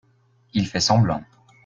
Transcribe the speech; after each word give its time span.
il 0.55 0.65
fait 0.65 0.79
semblant. 0.79 1.23